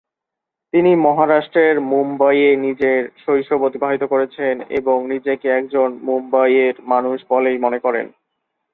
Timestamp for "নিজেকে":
5.07-5.47